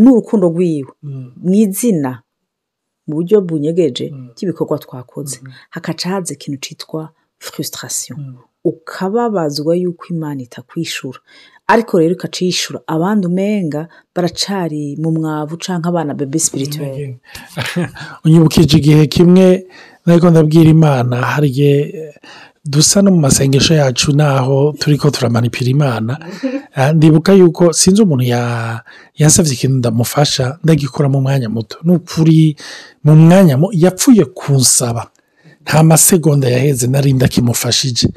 n'urukundo 0.02 0.46
rw'iwe. 0.48 0.92
Mu 1.46 1.52
izina. 1.64 2.10
Mu 3.06 3.14
buryo 3.16 3.40
bunyegeje 3.40 4.06
by'ibikorwa 4.34 4.78
twakoze. 4.84 5.38
Hakaca 5.70 6.06
haza 6.10 6.34
ikintu 6.34 6.58
cyitwa 6.64 7.02
furusitarasiyo 7.38 8.16
ukababazwa 8.64 9.76
yuko 9.76 10.04
imana 10.14 10.42
itakwishura. 10.42 11.18
Ariko 11.66 11.98
rero 11.98 12.12
ikacishura. 12.14 12.80
Abandi 12.86 13.26
umenga 13.26 13.88
baracari 14.14 14.96
mu 15.02 15.10
mwavu 15.12 15.56
cyangwa 15.56 15.88
abana 15.88 16.14
bebe 16.14 16.38
sipirituweri 16.38 17.18
unyibukije 18.25 18.76
igihe 18.78 19.06
kimwe 19.06 19.66
ariko 20.06 20.30
ndabwira 20.30 20.70
imana. 20.70 21.16
Hari 21.16 21.46
igihe 21.48 21.76
dusa 22.66 23.02
no 23.02 23.11
mu 23.11 23.20
masengesho 23.20 23.75
yacu 23.75 24.12
naho 24.12 24.75
turi 24.78 24.99
ko 24.99 25.11
turamanipira 25.11 25.70
imana. 25.70 26.18
Ndibuka 26.94 27.32
yuko 27.32 27.73
sinzi 27.73 28.02
umuntu 28.02 28.25
yasabye 29.18 29.52
ikintu 29.52 29.76
ndamufasha 29.76 30.58
ndagikora 30.64 31.08
mu 31.08 31.20
mwanya 31.20 31.49
muto. 31.49 31.76
Ni 31.85 31.92
ukuri 31.96 32.56
mu 33.04 33.16
mwanya 33.16 33.58
yapfuye 33.73 34.25
kunsaba. 34.25 35.06
Nta 35.62 35.82
masegonda 35.82 36.49
yaheze 36.49 36.87
nari 36.87 37.12
ndakimufashije. 37.12 38.08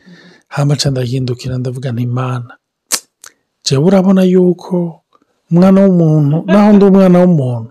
Hamaca 0.47 0.85
ndahindukira 0.91 1.57
ndavuga 1.57 1.89
imana 1.97 2.57
jya 3.65 3.79
urabona 3.79 4.23
yuko 4.23 5.01
umwana 5.51 5.81
w'umuntu 5.85 6.43
naho 6.47 6.69
undi 6.71 6.85
umwana 6.85 7.19
w'umuntu 7.19 7.69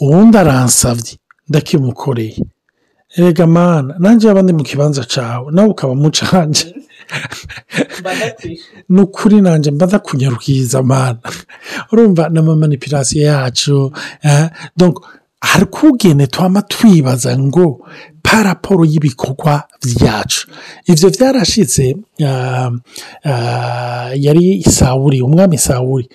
uwundi 0.00 0.36
aransabye 0.38 1.12
ndakimukoreye. 1.48 2.36
Erega 3.16 3.46
mana 3.46 3.94
nanjye 3.98 4.28
yaba 4.28 4.42
ndi 4.42 4.52
mu 4.52 4.64
kibanza 4.68 5.02
cyawe 5.12 5.52
nawe 5.52 5.68
ukaba 5.68 5.94
mucanje 5.94 6.74
ni 8.92 9.00
ukuri 9.00 9.40
nanjye 9.40 9.70
mbaza 9.70 9.98
kunyarukiriza 9.98 10.82
mana 10.82 11.18
urumva 11.92 12.28
n'amamanipirasiyo 12.28 13.22
yacu 13.30 13.92
hari 15.40 15.66
kugene 15.66 16.26
twama 16.26 16.62
twibaza 16.62 17.38
ngo 17.38 17.86
paraporo 18.26 18.82
y'ibikorwa 18.84 19.54
byacu 19.86 20.42
ibyo 20.90 21.08
byarashize 21.14 21.86
yari 24.26 24.62
sawuri 24.62 25.22
umwami 25.22 25.58
sawuri 25.58 26.08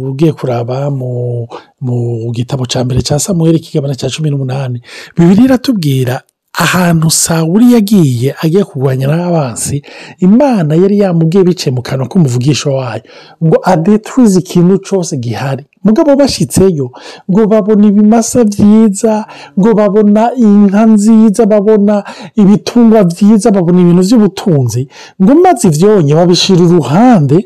ugiye 0.00 0.32
kuraba 0.32 0.90
mu 0.90 2.30
gitabo 2.32 2.66
cya 2.66 2.80
mbere 2.84 3.00
cya 3.06 3.18
samuweri 3.18 3.60
kigabane 3.60 3.94
cya 3.94 4.08
cumi 4.10 4.30
n'umunani. 4.30 4.80
Bibiri 5.16 5.44
iratubwira 5.44 6.22
ahantu 6.54 7.10
sawuri 7.10 7.72
yagiye 7.72 8.34
agiye 8.42 8.64
kurwanya 8.64 9.06
n'abansi 9.06 9.82
imana 10.18 10.74
yari 10.82 10.98
yamubwiye 11.02 11.44
biciye 11.44 11.74
mu 11.74 11.82
kanwa 11.82 12.06
k'umuvugisho 12.10 12.70
wayo 12.78 13.02
ngo 13.44 13.56
adeturize 13.62 14.38
ikintu 14.38 14.78
cyose 14.86 15.16
gihari. 15.16 15.64
Mugabo 15.84 16.16
bashyitseyo 16.16 16.86
ngo 17.30 17.42
babona 17.46 17.86
ibimasa 17.86 18.44
byiza 18.44 19.26
ngo 19.58 19.70
babona 19.74 20.22
inka 20.34 20.82
nziza 20.86 21.42
babona 21.46 22.04
ibitungwa 22.36 23.04
byiza 23.04 23.50
babona 23.50 23.78
ibintu 23.82 24.02
by'ubutunzi 24.06 24.82
ngo 25.22 25.32
maze 25.44 25.68
ibyonye 25.68 26.12
babishyira 26.14 26.62
iruhande 26.64 27.38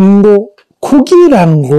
ngo 0.00 0.34
kugira 0.80 1.46
ngo 1.46 1.78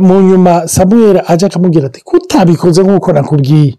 mu 0.00 0.20
nyuma 0.20 0.68
samuel 0.68 1.22
ajya 1.26 1.46
akamubwira 1.48 1.86
ati 1.86 2.00
kutabikoze 2.04 2.82
nk'uko 2.82 3.12
nakubwiye 3.12 3.74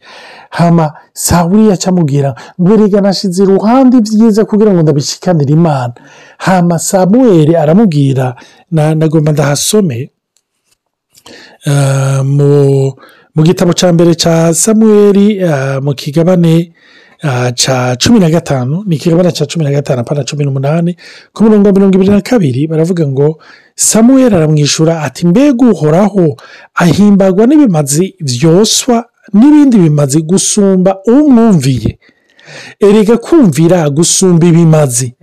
hama 0.50 0.94
sawuri 1.14 1.70
yacamubwira 1.70 2.36
ngo 2.62 2.74
erega 2.74 3.02
nashyize 3.02 3.44
iruhande 3.44 3.98
ibyiza 3.98 4.46
kugira 4.46 4.72
ngo 4.74 4.82
ndabishikanire 4.82 5.54
imana 5.54 5.94
hama 6.38 6.80
samuel 6.80 7.56
aramubwira 7.56 8.36
nagomba 8.72 9.32
ndahasome 9.32 10.10
mu 13.36 13.42
gitabo 13.44 13.74
cya 13.74 13.94
mbere 13.94 14.16
cya 14.16 14.54
samuel 14.54 15.18
mu 15.86 15.92
kigabane 15.94 16.74
cya 17.56 17.96
cumi 17.96 18.20
na 18.20 18.30
gatanu 18.30 18.84
ni 18.88 18.96
ikigabane 18.96 19.32
cya 19.32 19.46
cumi 19.46 19.66
na 19.66 19.72
gatanu 19.72 20.02
apana 20.02 20.24
cumi 20.24 20.46
n'umunani 20.46 20.96
ku 21.34 21.44
murongo 21.44 21.68
wa 21.68 21.74
mirongo 21.74 21.96
ibiri 21.96 22.10
na 22.12 22.22
kabiri 22.22 22.68
baravuga 22.68 23.08
ngo 23.08 23.40
samuel 23.76 24.34
aramwishyura 24.36 25.02
ati 25.02 25.28
mbega 25.28 25.66
uhoraho 25.70 26.36
ahimbagwa 26.76 27.46
n'ibimazi 27.48 28.16
byoswa 28.20 29.06
n'ibindi 29.34 29.78
bimazi 29.78 30.22
gusumba 30.22 30.98
umwumviye. 31.08 32.00
Erega 32.80 33.18
kumvira 33.18 33.90
gusumba 33.90 34.48
ibimazi 34.48 35.14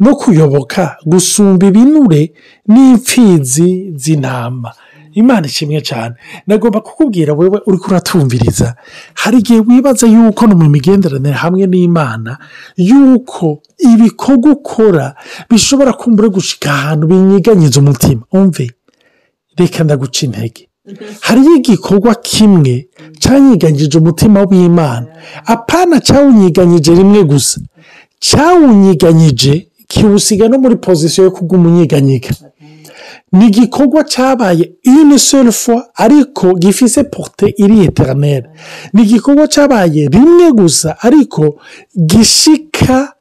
no 0.00 0.14
kuyoboka 0.16 0.96
gusumba 1.06 1.66
ibinure 1.66 2.32
n'imfizi 2.68 3.92
z'intama. 3.96 4.72
Imana 5.20 5.46
ishimwe 5.50 5.80
cyane 5.88 6.14
nagomba 6.46 6.80
kukubwira 6.80 7.32
wowe 7.38 7.58
uri 7.68 7.78
kuratumviriza 7.78 8.68
hari 9.14 9.36
igihe 9.42 9.60
wibaza 9.68 10.06
yuko 10.06 10.46
no 10.46 10.54
mu 10.60 10.68
migenderanire 10.74 11.34
hamwe 11.42 11.66
n'imana 11.72 12.38
yuko 12.76 13.46
ibikorwa 13.92 14.48
ukora 14.56 15.06
bishobora 15.50 15.92
kumbura 15.92 16.28
gushika 16.28 16.68
ahantu 16.78 17.04
binyiganyiza 17.10 17.80
umutima. 17.80 18.22
Umve? 18.32 18.66
Reka 19.58 19.84
ndaguca 19.84 20.20
intege. 20.26 20.62
Hariyo 21.20 21.52
igikorwa 21.56 22.14
kimwe 22.14 22.88
cyanyiganyije 23.22 23.98
umutima 23.98 24.38
w'imana. 24.50 25.06
Apana 25.54 26.00
cyawunyiganyije 26.00 26.90
rimwe 26.94 27.24
gusa. 27.24 27.60
Cyawunyiganyije 28.20 29.66
kiwusiga 29.88 30.48
no 30.48 30.58
muri 30.58 30.76
pozisiyo 30.76 31.24
yo 31.24 31.30
kugumunyiganyika 31.30 32.30
ni 33.32 33.46
igikorwa 33.46 34.04
cyabaye 34.04 34.72
une 34.86 35.18
seule 35.18 35.52
fois 35.52 35.82
ariko 35.94 36.54
gifise 36.58 37.04
porute 37.04 37.54
iri 37.56 37.80
eterineri 37.84 38.46
ni 38.92 39.02
igikorwa 39.02 39.48
cyabaye 39.48 40.08
rimwe 40.08 40.52
gusa 40.52 40.96
ariko 41.00 41.56
gishika 42.06 43.12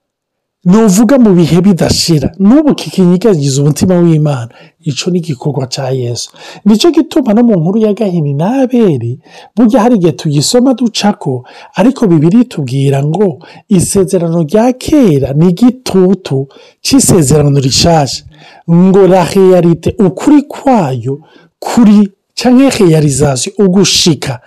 nuvuga 0.65 1.17
mu 1.17 1.31
bihe 1.37 1.61
bidashira. 1.61 2.31
N'ubu 2.39 2.75
kikinyigagiza 2.75 3.61
umutima 3.61 3.95
w'imana. 3.99 4.49
Icyo 4.81 5.11
ni 5.11 5.17
igikorwa 5.19 5.67
cya 5.67 5.89
yesu. 5.89 6.29
Nicyo 6.65 6.91
gituma 6.91 7.33
no 7.33 7.43
mu 7.43 7.55
nkuru 7.59 7.77
ya 7.79 7.93
gahini 7.93 8.33
n'aberi 8.33 9.19
burya 9.55 9.81
hari 9.81 9.95
igihe 9.95 10.11
tugisoma 10.11 10.73
ducako 10.73 11.45
ariko 11.75 12.07
bibiri 12.07 12.45
tubwira 12.45 13.03
ngo 13.03 13.39
isezerano 13.69 14.43
rya 14.43 14.73
kera 14.73 15.33
ni 15.33 15.49
igitutu 15.49 16.47
cy'isezerano 16.81 17.59
rishasha. 17.59 18.23
Ngo 18.71 19.07
la 19.07 19.23
realite 19.25 19.95
ukuri 19.99 20.41
kwayo 20.41 21.19
kuri 21.59 22.09
cyangwa 22.35 22.69
realizasiyo 22.69 23.53
ugushika 23.65 24.39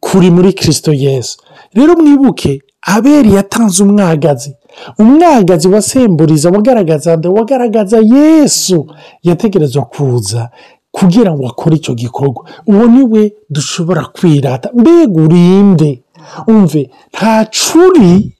kuri 0.00 0.30
muri 0.30 0.52
kirisito 0.52 0.92
yesu. 0.92 1.38
Rero 1.74 1.92
mwibuke 1.96 2.62
aberi 2.82 3.34
yatanze 3.34 3.82
umwagazi. 3.82 4.54
Umwagazi 4.98 5.68
wasemburiza 5.68 6.50
wagaragaza 6.50 7.18
wagaragaza 7.36 7.98
yesu 7.98 8.86
yategerezwa 9.22 9.84
kuza 9.84 10.50
kugira 10.90 11.32
ngo 11.32 11.46
akore 11.48 11.76
icyo 11.76 11.94
gikorwa. 11.94 12.44
Uwo 12.66 12.86
ni 12.86 13.02
we 13.02 13.32
dushobora 13.50 14.04
kwirata. 14.04 14.70
Mbega 14.74 15.22
urinde! 15.22 16.02
Umve 16.48 16.90
nta 17.12 17.44
curi 17.44 18.32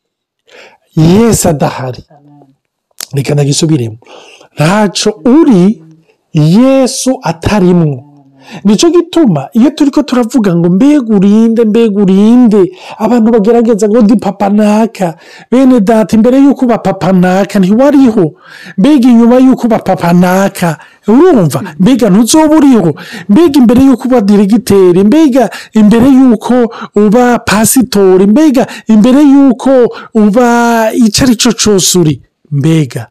yesu 0.97 1.49
adahari. 1.49 2.05
Reka 3.13 3.35
nagisubiremo. 3.35 3.97
Ntacyo 4.55 5.21
uri 5.25 5.83
yesu 6.33 7.19
atarimwo. 7.23 8.06
Ni 8.65 8.77
cyo 8.77 8.91
gituma 8.91 9.49
iyo 9.53 9.71
turi 9.71 9.91
ko 9.91 10.03
turavuga 10.03 10.55
ngo 10.57 10.69
mbega 10.71 11.15
urinde 11.17 11.65
mbega 11.65 12.03
urinde? 12.03 12.73
Abantu 12.99 13.31
bagerageza 13.33 13.89
ngo 13.89 14.01
ndi 14.03 14.17
papa 14.17 14.49
naka 14.49 15.15
bene 15.51 15.81
data 15.81 16.17
imbere 16.17 16.39
y'uko 16.39 16.65
uba 16.65 16.79
papa 16.79 17.13
naka 17.13 17.59
ntiwariho. 17.59 18.33
Mbega 18.79 19.09
inyuma 19.09 19.37
y'uko 19.39 19.67
uba 19.67 19.79
papa 19.79 20.13
naka 20.13 20.79
urumva? 21.09 21.63
Mbega 21.81 22.11
ntuzoba 22.11 22.57
uriho? 22.57 22.95
Mbega 23.29 23.59
imbere 23.59 23.81
y'uko 23.85 24.09
uba 24.09 24.21
dirigiteri 24.21 25.05
mbega 25.05 25.51
imbere 25.73 26.07
y'uko 26.09 26.55
uba 26.97 27.39
pasitori? 27.39 28.27
Mbega 28.27 28.67
imbere 28.89 29.21
y'uko 29.23 29.71
uba 30.15 30.47
icyo 30.95 31.25
ari 31.25 31.37
cyo 31.37 31.53
cyose 31.53 31.99
uri? 31.99 32.23
Mbega 32.51 33.07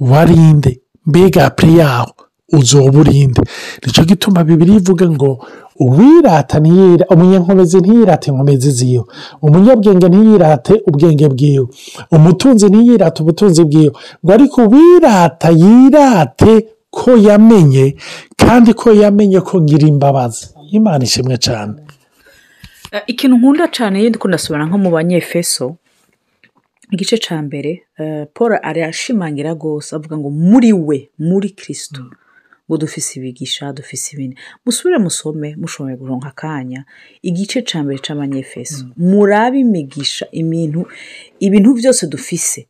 warinde 0.00 0.80
mbega 1.06 1.50
yaho? 1.78 2.14
Uzoba 2.52 2.98
urinde 3.00 3.40
ni 3.86 3.92
cyo 3.92 4.04
gituma 4.04 4.44
bibiri 4.44 4.72
ivuga 4.76 5.06
ngo 5.10 5.30
uwirata 5.80 6.60
ntiyira 6.60 7.04
umunyankomezi 7.12 7.76
ntiyirate 7.80 8.30
inkomezi 8.30 8.70
ziwe. 8.70 9.04
Umunyabwenge 9.42 10.06
ntiyirate 10.08 10.74
ubwenge 10.88 11.26
bwiwe. 11.28 11.66
Umutunzi 12.10 12.66
ntiyirate 12.68 13.18
ubutunzi 13.22 13.64
bwiwe. 13.64 13.92
Ngo 14.24 14.30
ariko 14.32 14.58
uwirata 14.66 15.48
yirate 15.50 16.52
ko 16.90 17.10
yamenye 17.16 17.96
kandi 18.36 18.74
ko 18.74 18.92
yamenye 18.92 19.40
ko 19.40 19.60
ngira 19.62 19.86
imbabazi. 19.88 20.48
Imana 20.72 21.04
ishimwe 21.04 21.36
cyane 21.38 21.74
ikintu 23.06 23.36
nkunda 23.36 23.68
cyane 23.72 24.00
iyo 24.00 24.08
ndi 24.08 24.18
kunasubira 24.18 24.66
nko 24.68 24.76
mu 24.78 24.90
banyefeso 24.92 25.76
igice 26.92 27.16
cya 27.18 27.40
mbere 27.42 27.70
paul 28.36 28.52
arashimangira 28.62 29.50
rwose 29.56 29.96
avuga 29.96 30.16
ngo 30.20 30.28
muri 30.30 30.72
we 30.72 31.08
muri 31.18 31.50
kirisito 31.56 32.02
ngo 32.68 32.76
dufise 32.76 33.20
ibigisha 33.20 33.72
dufise 33.72 34.16
ibintu 34.16 34.36
musubire 34.66 34.98
musome 34.98 35.56
mushoboye 35.60 35.96
guronka 35.96 36.28
akanya. 36.28 36.84
Igice 37.22 37.62
cya 37.62 37.82
mbere 37.82 37.98
cy'amanyefeso 38.04 38.84
murabe 38.96 39.58
imigisha 39.60 40.26
ibintu 40.32 40.86
ibintu 41.40 41.74
byose 41.74 42.06
dufise. 42.06 42.66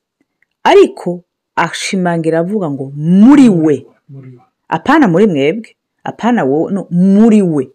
Ariko 0.64 1.24
ashimangira 1.56 2.38
avuga 2.40 2.70
ngo 2.70 2.92
muri 2.96 3.48
we. 3.48 3.86
Apana 4.68 5.08
muri 5.08 5.26
mwebwe 5.26 5.70
apana 6.04 6.44
wowe 6.44 6.72
no 6.72 6.86
muri 6.90 7.42
we. 7.42 7.68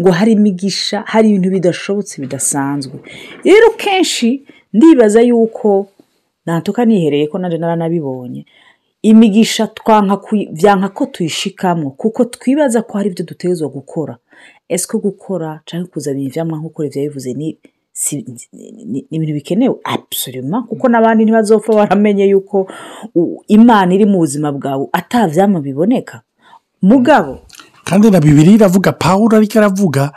Ngo 0.00 0.10
hari 0.10 0.32
imigisha 0.32 1.02
hari 1.06 1.28
ibintu 1.30 1.50
bidashobotse 1.50 2.20
bidasanzwe. 2.22 2.96
Rero 3.44 3.70
kenshi 3.76 4.44
ndibaza 4.72 5.20
yuko 5.22 5.88
ntantuka 6.44 6.84
nihereye 6.84 7.26
ko 7.26 7.38
nanjye 7.38 7.58
naranabibonye 7.58 8.46
imigisha 9.02 9.68
byanka 10.52 10.88
ko 10.88 11.06
tuyishikamo 11.06 11.90
kuko 11.90 12.24
twibaza 12.24 12.82
ko 12.82 12.98
hari 12.98 13.10
ibyo 13.10 13.24
dutegerezwa 13.24 13.68
gukora. 13.68 14.16
Ese 14.68 14.86
ko 14.86 14.98
gukora 14.98 15.60
cyangwa 15.66 15.88
kuzana 15.88 16.20
ibyamwa 16.20 16.58
nk'uko 16.58 16.82
leta 16.82 17.00
yabivuze 17.00 17.32
ni 17.34 17.58
ibintu 19.10 19.34
bikenewe? 19.34 19.74
Abusorima 19.84 20.62
kuko 20.62 20.88
n'abandi 20.88 21.24
ntibazopfa 21.24 21.72
baramenye 21.74 22.24
yuko 22.28 22.68
imana 23.48 23.94
iri 23.94 24.06
mu 24.06 24.18
buzima 24.18 24.52
bwawe 24.52 24.86
atabyama 24.92 25.60
biboneka. 25.60 26.20
Mugabo. 26.82 27.38
Kandi 27.84 28.10
na 28.10 28.20
bibiri 28.20 28.54
iravuga 28.54 28.92
pawuro 28.92 29.36
ariko 29.36 29.58
aravuga 29.58 30.12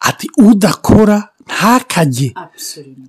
ati 0.00 0.28
udakora 0.38 1.28
ntakajye 1.46 2.34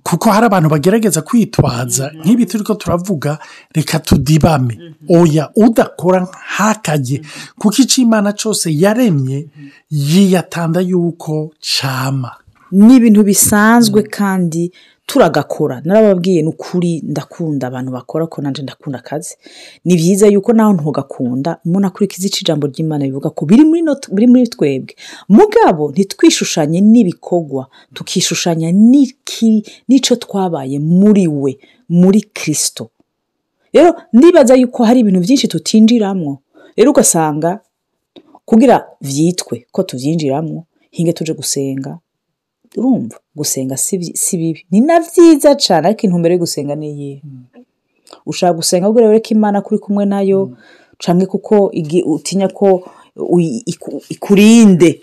kuko 0.02 0.30
hari 0.30 0.46
abantu 0.46 0.68
bagerageza 0.70 1.22
kwitwaza 1.22 2.12
nk'ibi 2.22 2.46
turi 2.46 2.64
ko 2.64 2.74
turavuga 2.74 3.38
reka 3.74 3.98
tudibame. 3.98 4.78
Oya 5.08 5.50
udakora 5.56 6.26
ntakajye 6.26 7.22
kuko 7.58 7.74
icyo 7.82 8.02
imana 8.04 8.32
cyose 8.32 8.66
yaremye 8.82 9.46
yiyatanda 9.90 10.80
yuko 10.80 11.52
cyama. 11.60 12.30
Ni 12.72 12.96
ibintu 12.96 13.22
bisanzwe 13.24 14.02
kandi 14.02 14.72
turagakora. 15.08 15.80
Narababwiye 15.84 16.42
ni 16.42 16.48
ukuri 16.48 17.00
ndakunda 17.04 17.66
abantu 17.66 17.90
bakora 17.92 18.26
ko 18.28 18.42
nanjye 18.42 18.62
ndakunda 18.62 18.98
akazi. 18.98 19.34
Ni 19.84 19.96
byiza 19.96 20.26
yuko 20.28 20.52
nawe 20.52 20.72
ntugakunda 20.76 21.58
umuntu 21.64 21.86
akurikiza 21.88 22.28
ijambo 22.28 22.66
ry'imana 22.68 23.04
bivuga 23.08 23.30
ko 23.32 23.46
biri 23.48 23.64
muri 24.28 24.46
twebwe. 24.52 24.94
Mugabo 25.28 25.90
ntitwishushanye 25.90 26.80
n'ibikorwa 26.80 27.66
tukishushanya 27.96 28.68
n'icyo 29.88 30.14
twabaye 30.16 30.76
muri 30.78 31.24
we 31.28 31.56
muri 31.88 32.20
kirisito 32.36 32.90
rero 33.72 33.94
ndibaza 34.12 34.54
yuko 34.60 34.84
hari 34.84 35.00
ibintu 35.00 35.20
byinshi 35.24 35.48
tutinjiramo 35.48 36.38
rero 36.76 36.90
ugasanga 36.90 37.60
kugira 38.44 38.84
byitwe 39.00 39.66
ko 39.72 39.82
tubyinjiramo 39.82 40.64
hinge 40.90 41.12
tuje 41.12 41.32
gusenga 41.32 41.98
urumva 42.76 43.16
gusenga 43.36 43.76
si 43.76 44.36
bibi. 44.38 44.64
Ni 44.70 44.80
na 44.80 45.00
byiza 45.00 45.54
cyane 45.54 45.86
ariko 45.88 46.02
intumbero 46.06 46.34
yo 46.34 46.38
gusenga 46.44 46.74
ni 46.74 46.90
iyihe? 46.90 47.22
Ushaka 48.26 48.52
gusenga 48.52 48.88
ubwo 48.88 49.00
rero 49.00 49.18
ko 49.20 49.28
imana 49.30 49.60
kuri 49.60 49.78
kumwe 49.80 50.04
na 50.06 50.20
yo 50.22 50.50
cyangwa 50.98 51.26
kuko 51.26 51.72
utinya 52.06 52.48
ko 52.48 52.82
ikurinde. 54.08 55.00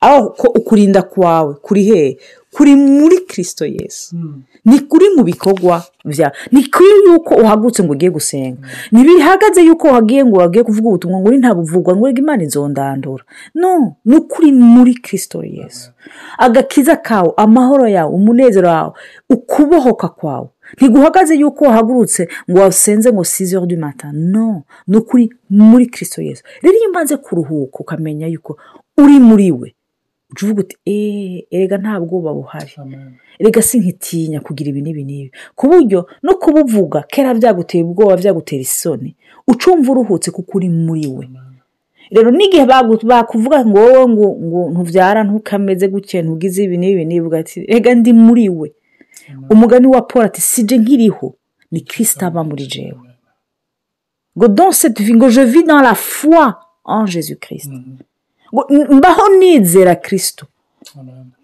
Aho 0.00 0.34
ukurinda 0.54 1.02
kwawe 1.02 1.54
kuri 1.54 1.82
hehe 1.84 2.18
kuri 2.52 2.76
muri 2.76 3.18
kirisito 3.18 3.66
yesu. 3.66 4.16
Ni 4.64 4.78
kuri 4.80 5.06
mu 5.16 5.22
bikorwa 5.24 5.84
bya 6.04 6.32
ni 6.52 6.64
kuri 6.68 6.88
yuko 7.06 7.34
uhagurutse 7.34 7.82
ngo 7.84 7.92
ugiye 7.92 8.10
gusenga. 8.10 8.68
Ntibihagaze 8.92 9.62
yuko 9.64 9.88
wagiye 9.88 10.24
ngo 10.24 10.36
wagiye 10.36 10.64
kuvuga 10.64 10.88
ubutumwa 10.88 11.20
ngo 11.20 11.30
ntabuvugwa 11.32 11.96
ngo 11.96 12.08
imana 12.08 12.42
inzondandura. 12.42 13.24
No 13.54 13.96
ni 14.04 14.16
ukuri 14.16 14.52
muri 14.52 14.94
kirisito 14.94 15.44
yesu. 15.44 15.90
Agakiza 16.38 16.96
kawe 16.96 17.32
amahoro 17.36 17.88
yawe 17.88 18.12
umunezero 18.14 18.68
wawe 18.68 18.92
ukubohoka 19.30 20.08
kwawe 20.08 20.48
ntiguhagaze 20.76 21.34
yuko 21.34 21.64
wahagurutse 21.64 22.28
ngo 22.50 22.60
wasenze 22.60 23.12
ngo 23.12 23.24
size 23.24 23.60
du 23.66 23.76
mata 23.78 24.12
no 24.12 24.62
ni 24.86 24.96
ukuri 24.96 25.30
muri 25.50 25.86
kirisito 25.86 26.22
yesu. 26.22 26.42
Rero 26.62 26.76
iyo 26.78 26.90
umaze 26.90 27.16
kuruhuka 27.16 27.78
ukamenya 27.78 28.26
yuko 28.26 28.58
uri 28.98 29.18
muri 29.20 29.50
we 29.52 29.74
uca 30.32 30.42
uvuga 30.44 30.60
uti 30.60 30.76
eee 30.86 31.46
erega 31.50 31.76
nta 31.78 32.00
bwoba 32.00 32.34
buhari. 32.34 32.72
Erega 33.38 33.62
si 33.62 33.78
nkitinya 33.80 34.40
kugira 34.40 34.68
ibi 34.70 34.80
n'ibi 34.82 35.04
n'ibi. 35.04 35.30
Ku 35.56 35.66
buryo 35.70 36.06
no 36.22 36.32
kubuvuga 36.42 37.02
kera 37.12 37.34
byagutera 37.34 37.84
ubwoba 37.84 38.16
byagutera 38.16 38.62
isoni. 38.62 39.16
Ucumva 39.48 39.92
uruhutse 39.92 40.30
kuko 40.30 40.52
uri 40.58 40.68
muri 40.68 41.06
we. 41.06 41.24
Rero 42.14 42.30
n'igihe 42.30 42.64
bakuvuga 43.10 43.64
ngo 43.66 43.78
wowe 43.80 44.04
ngo 44.12 44.26
ngo 44.46 44.60
ntubyara 44.72 45.20
ntukameze 45.24 45.88
gutya 45.88 46.22
ntugize 46.22 46.64
ibi 46.64 46.76
n'ibi 46.78 47.02
n'ibi 47.04 47.36
ati 47.36 47.56
rega 47.70 47.94
ndi 47.94 48.12
muri 48.12 48.48
we. 48.48 48.68
Umugani 49.50 49.86
wa 49.86 50.02
paul 50.02 50.24
ati 50.24 50.40
sije 50.40 50.76
nkiriho 50.78 51.28
ni 51.72 51.80
kirisita 51.80 52.26
aba 52.26 52.44
muri 52.44 52.66
jewe. 52.72 53.00
Ngo 54.36 54.48
donse 54.48 54.90
tuvi 54.90 55.14
ngo 55.14 55.28
je 55.30 55.44
vis 55.44 55.64
dans 55.64 55.82
la 55.82 55.94
foi 55.94 56.52
en 56.86 57.06
jesu 57.06 57.36
kirisita 57.40 57.76
mbaho 58.90 59.28
nizera 59.38 59.94
kirisito 59.94 60.46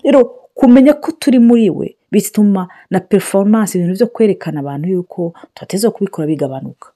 rero 0.05 0.25
kumenya 0.55 0.92
ko 0.94 1.12
turi 1.12 1.38
muri 1.38 1.71
we 1.71 1.99
bituma 2.12 2.68
na 2.90 3.01
performance 3.01 3.79
ibintu 3.79 3.94
byo 3.94 4.07
kwerekana 4.07 4.61
abantu 4.61 4.88
yuko 4.88 5.35
tubateze 5.55 5.90
kubikora 5.90 6.27
bigabanuka. 6.27 6.88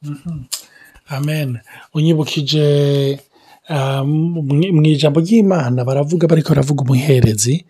Amen. 1.09 1.59
Unyibukije 1.95 3.19
ah, 3.69 4.05
mu 4.05 4.83
ijambo 4.87 5.21
ry'imana 5.21 5.85
baravuga 5.85 6.27
bariko 6.27 6.49
baravuga 6.49 6.83
umuherezi. 6.83 7.65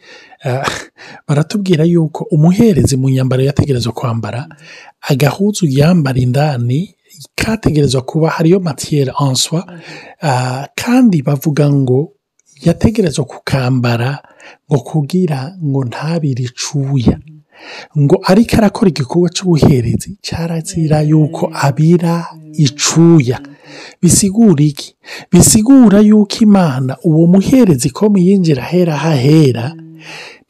Ah, 0.45 0.65
baratubwira 1.29 1.85
yuko 1.85 2.27
umuherezi 2.31 2.97
mu 2.97 3.11
nyambaro 3.11 3.43
yategerezwa 3.43 3.93
kwambara 3.93 4.49
agahuzu 5.01 5.67
yambara 5.67 6.19
indani 6.19 6.95
kategerezwa 7.35 8.03
kuba 8.03 8.31
hariyo 8.31 8.61
matiyeri 8.61 9.13
answa 9.19 9.81
ah, 10.23 10.67
kandi 10.75 11.23
bavuga 11.23 11.71
ngo 11.73 12.13
yategerezwa 12.65 13.25
kukambara 13.25 14.19
ngo 14.71 14.79
kugira 14.81 15.57
ngo 15.65 15.85
ntabire 15.85 16.45
icuya. 16.45 17.19
Ngo 17.99 18.17
ariko 18.27 18.57
arakora 18.57 18.89
igikorwa 18.91 19.29
cy'ubuherezi 19.31 20.17
cyarazira 20.23 21.01
yuko 21.03 21.51
abira 21.55 22.27
icuya. 22.59 23.39
Bisigura 24.03 24.63
iki? 24.65 24.95
Bisigura 25.33 26.01
yuko 26.01 26.37
imana 26.43 26.97
uwo 27.05 27.27
muherezi 27.27 27.91
ko 27.91 28.09
muyinjira 28.11 28.63
ahera 28.63 28.97
hahera 28.97 29.75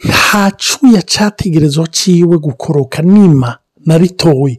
nta 0.04 0.50
cuya 0.62 1.02
cyategerezwa 1.02 1.86
ciwe 1.86 2.38
gukoroka 2.38 3.02
nima. 3.02 3.58
Na 3.86 3.98
ritoya 3.98 4.56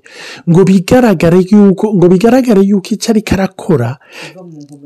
ngo 0.50 0.62
bigaragare 0.64 1.40
yuko 1.52 1.94
ngo 1.96 2.06
bigaragare 2.10 2.62
yuko 2.62 2.88
icyo 2.96 3.12
ariko 3.12 3.34
arakora 3.36 3.98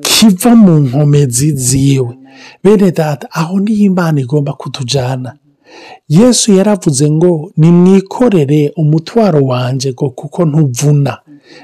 kiva 0.02 0.56
mu 0.56 0.80
nkomezi 0.80 1.52
ziwe. 1.56 2.14
Bene 2.64 2.92
data 2.92 3.28
aho 3.32 3.60
ni 3.60 3.76
ho 3.78 3.84
imana 3.90 4.22
igomba 4.22 4.54
kutujyana 4.54 5.34
yesu 6.10 6.54
yaravuze 6.54 7.10
ngo 7.12 7.52
nimwikorere 7.58 8.72
umutwaro 8.78 9.42
wanjye 9.46 9.92
ngo 9.94 10.10
kuko 10.10 10.46
ntuvuna. 10.46 11.18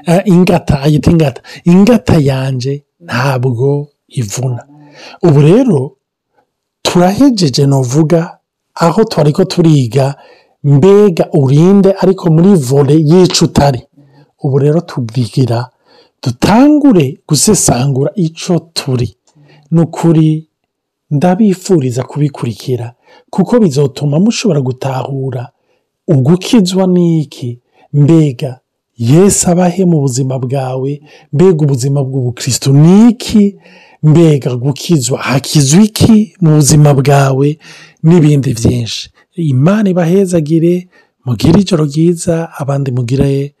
Eh, 0.06 0.22
ingata 0.24 0.80
ayita 0.82 1.10
ingata. 1.10 1.40
Ingata 1.64 2.16
yanjye 2.18 2.82
ntabwo 3.00 3.88
ivuna. 4.08 4.62
Ubu 5.22 5.40
rero 5.40 5.96
turahejeje 6.82 7.66
novuga 7.66 8.38
aho 8.74 9.04
twari 9.04 9.32
ko 9.32 9.44
turiga 9.44 10.14
mbega 10.64 11.28
urinde 11.32 11.94
ariko 12.02 12.30
muri 12.30 12.54
vore 12.54 12.94
yica 12.94 13.44
utari. 13.44 13.82
Ubu 14.42 14.58
rero 14.58 14.80
tubwigira 14.80 15.68
dutangure 16.22 17.18
gusesangura 17.28 18.10
icyo 18.14 18.58
turi. 18.72 19.16
Ni 19.70 19.80
ukuri 19.80 20.48
ndabifuriza 21.10 22.02
kubikurikira 22.02 22.94
kuko 23.30 23.60
bizotuma 23.60 24.18
mushobora 24.20 24.60
gutahura 24.60 25.48
ugukizwa 26.08 26.86
n'iki. 26.86 27.58
Mbega 27.92 28.60
yesu 28.98 29.50
abahe 29.50 29.84
mu 29.84 30.00
buzima 30.00 30.38
bwawe? 30.38 31.00
Mbega 31.32 31.60
ubuzima 31.64 32.02
bw'ubukristo 32.04 32.72
ni 32.72 33.08
iki 33.10 33.56
mbega 34.02 34.56
gukizwa 34.56 35.18
hakizwa 35.18 35.82
iki 35.82 36.34
mu 36.40 36.50
buzima 36.56 36.94
bwawe? 36.94 37.58
N'ibindi 38.02 38.54
byinshi. 38.54 39.10
Imana 39.36 39.90
ibahezagire 39.90 40.88
mugire 41.24 41.60
ijoro 41.60 41.84
ryiza 41.84 42.52
abandi 42.60 42.90
mugire 42.92 43.54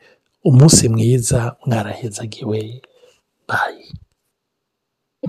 umunsi 0.44 0.88
mwiza 0.88 1.56
mwarahezagiwe. 1.66 2.80
Bayi 3.48 3.84